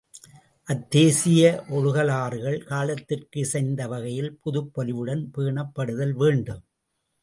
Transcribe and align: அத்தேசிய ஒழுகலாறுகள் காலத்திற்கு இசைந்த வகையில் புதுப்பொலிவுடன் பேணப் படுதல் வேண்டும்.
அத்தேசிய 0.67 1.43
ஒழுகலாறுகள் 1.69 2.57
காலத்திற்கு 2.63 3.39
இசைந்த 3.39 3.87
வகையில் 3.87 4.33
புதுப்பொலிவுடன் 4.43 5.23
பேணப் 5.31 5.73
படுதல் 5.73 6.15
வேண்டும். 6.15 6.63